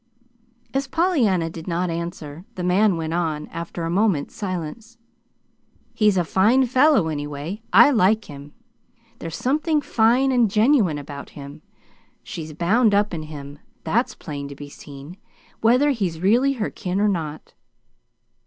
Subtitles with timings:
[0.73, 4.97] As Pollyanna did not answer, the man went on, after a moment's silence.
[5.93, 7.61] "He's a fine fellow, anyway.
[7.71, 8.51] I like him.
[9.19, 11.61] There's something fine and genuine about him.
[12.23, 13.59] She's bound up in him.
[13.83, 15.17] That's plain to be seen,
[15.59, 17.53] whether he's really her kin or not."